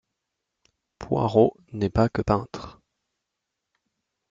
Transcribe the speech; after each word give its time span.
Poirot 0.97 1.55
n’est 1.73 1.91
pas 1.91 2.09
que 2.09 2.23
peintre. 2.23 2.79